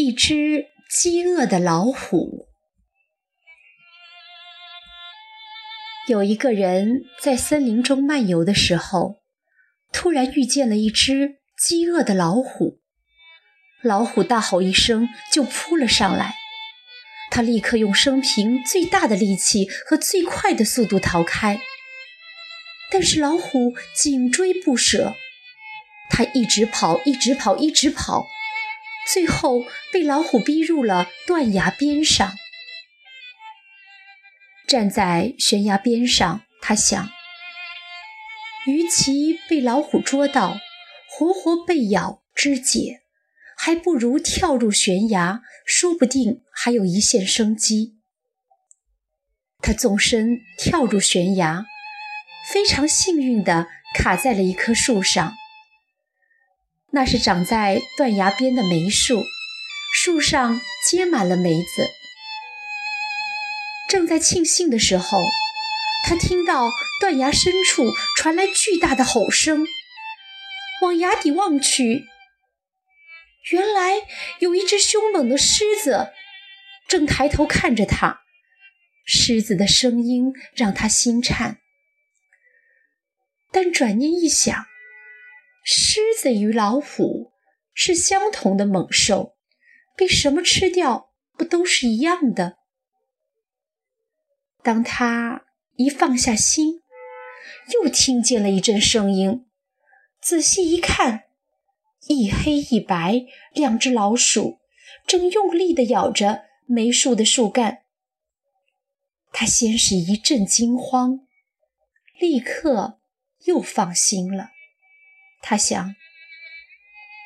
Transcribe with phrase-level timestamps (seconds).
[0.00, 2.46] 一只饥饿的老虎。
[6.06, 9.16] 有一个人在森林中漫游的时候，
[9.90, 12.78] 突然遇见了一只饥饿的老虎。
[13.82, 16.36] 老虎大吼一声，就扑了上来。
[17.32, 21.58] 他立刻用生平最大的力气和最快的速度逃开，
[22.92, 25.16] 但是老虎紧追不舍。
[26.08, 28.28] 他一直跑，一直跑，一直跑。
[29.12, 32.34] 最后被老虎逼入了断崖边上。
[34.66, 37.08] 站在悬崖边上，他想：
[38.66, 40.58] 与其被老虎捉到，
[41.08, 43.00] 活活被咬肢解，
[43.56, 47.98] 还不如跳入悬崖，说不定还有一线生机。
[49.60, 51.64] 他纵身跳入悬崖，
[52.52, 55.34] 非常幸运地卡在了一棵树上。
[56.98, 59.22] 那是长在断崖边的梅树，
[59.94, 61.88] 树上结满了梅子。
[63.88, 65.20] 正在庆幸的时候，
[66.04, 69.64] 他听到断崖深处传来巨大的吼声。
[70.82, 72.08] 往崖底望去，
[73.52, 73.92] 原来
[74.40, 76.10] 有一只凶猛的狮子
[76.88, 78.22] 正抬头看着他。
[79.04, 81.58] 狮子的声音让他心颤，
[83.52, 84.66] 但转念一想。
[85.70, 87.30] 狮子与老虎
[87.74, 89.36] 是相同的猛兽，
[89.94, 92.56] 被什么吃掉不都是一样的？
[94.62, 95.44] 当他
[95.76, 96.80] 一放下心，
[97.74, 99.46] 又听见了一阵声音。
[100.22, 101.24] 仔细一看，
[102.06, 104.60] 一黑一白两只老鼠
[105.06, 107.82] 正用力地咬着梅树的树干。
[109.32, 111.26] 他先是一阵惊慌，
[112.18, 113.00] 立刻
[113.44, 114.52] 又放心了。
[115.40, 115.94] 他想，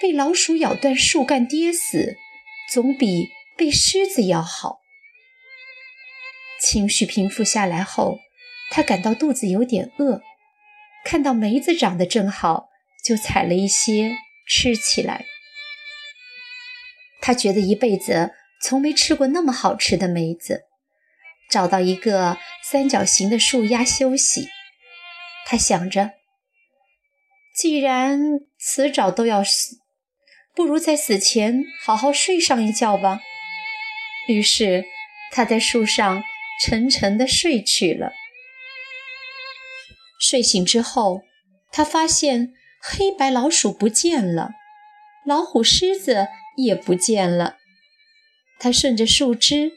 [0.00, 2.16] 被老鼠咬断树干跌死，
[2.72, 4.80] 总比被狮子咬好。
[6.60, 8.18] 情绪平复下来后，
[8.70, 10.22] 他感到肚子有点饿，
[11.04, 12.68] 看到梅子长得正好，
[13.04, 14.16] 就采了一些
[14.48, 15.26] 吃起来。
[17.20, 20.62] 他觉得一辈子从没吃过那么好吃的梅子，
[21.50, 24.48] 找到一个三角形的树丫休息。
[25.44, 26.12] 他想着。
[27.56, 29.78] 既然迟早都要死，
[30.54, 33.20] 不如在死前好好睡上一觉吧。
[34.28, 34.84] 于是，
[35.32, 36.22] 他在树上
[36.62, 38.12] 沉沉地睡去了。
[40.20, 41.22] 睡醒之后，
[41.72, 44.50] 他发现黑白老鼠不见了，
[45.24, 46.26] 老虎、狮子
[46.58, 47.56] 也不见了。
[48.58, 49.72] 他顺着树枝，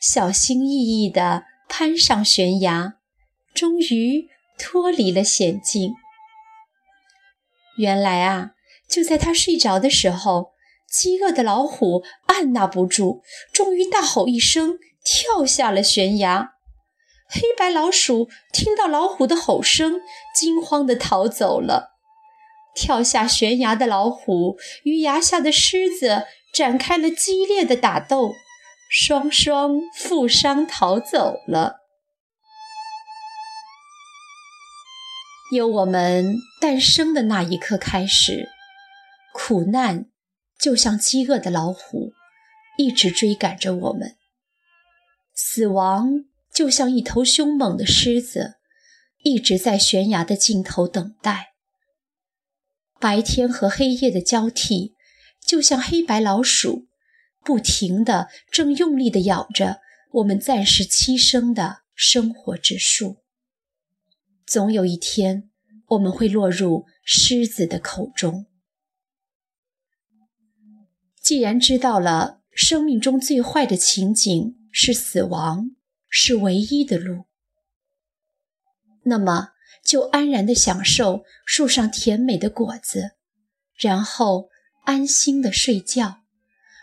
[0.00, 2.94] 小心翼翼地攀上悬崖，
[3.54, 5.94] 终于脱离了险境。
[7.76, 8.50] 原来啊，
[8.88, 10.52] 就在他睡着的时候，
[10.90, 13.22] 饥饿的老虎按捺不住，
[13.52, 16.52] 终于大吼一声，跳下了悬崖。
[17.28, 20.00] 黑白老鼠听到老虎的吼声，
[20.34, 21.96] 惊慌地逃走了。
[22.74, 28.34] 跳下悬崖的老虎与崖下的狮子展开了激烈的打斗，
[28.88, 31.79] 双双负伤逃走了。
[35.50, 38.48] 由我们诞生的那一刻开始，
[39.34, 40.06] 苦难
[40.56, 42.12] 就像饥饿的老虎，
[42.78, 44.10] 一直追赶着我们；
[45.34, 48.58] 死亡就像一头凶猛的狮子，
[49.24, 51.54] 一直在悬崖的尽头等待。
[53.00, 54.94] 白天和黑夜的交替，
[55.44, 56.86] 就像黑白老鼠，
[57.42, 59.80] 不停地正用力地咬着
[60.12, 63.16] 我们暂时栖身的生活之树。
[64.50, 65.48] 总有一天，
[65.90, 68.46] 我们会落入狮子的口中。
[71.22, 75.70] 既然知道了生命中最坏的情景是死亡，
[76.08, 77.26] 是唯一的路，
[79.04, 79.50] 那么
[79.84, 83.12] 就安然的享受树上甜美的果子，
[83.76, 84.48] 然后
[84.82, 86.22] 安心的睡觉，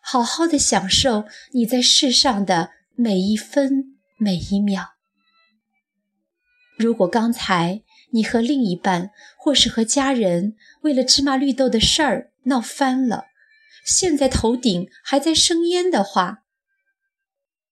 [0.00, 4.97] 好好的享受你在世上的每一分每一秒。
[6.78, 7.82] 如果刚才
[8.12, 13.26] 你和另一半或是和家人为了芝麻绿豆的事儿闹翻了，
[13.84, 16.44] 现在头顶还在生烟的话，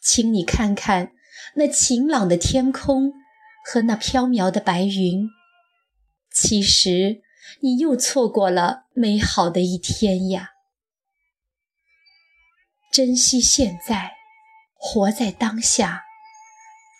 [0.00, 1.12] 请你看看
[1.54, 3.12] 那晴朗的天空
[3.64, 5.28] 和那飘渺的白云，
[6.32, 7.22] 其实
[7.60, 10.50] 你又错过了美好的一天呀！
[12.92, 14.12] 珍惜现在，
[14.74, 16.02] 活在当下，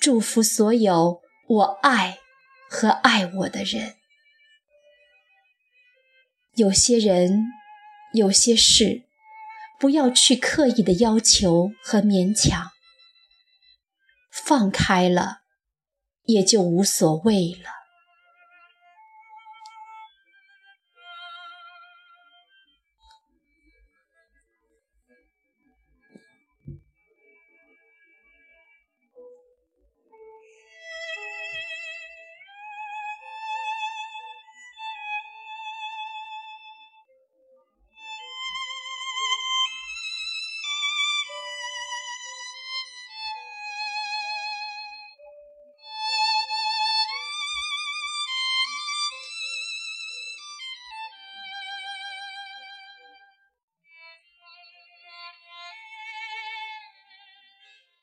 [0.01, 1.21] 祝福所有。
[1.51, 2.21] 我爱
[2.69, 3.97] 和爱我的人，
[6.55, 7.47] 有些人，
[8.15, 9.03] 有些事，
[9.77, 12.71] 不要去刻意的要求和勉强，
[14.31, 15.41] 放开了，
[16.23, 17.80] 也就无所谓了。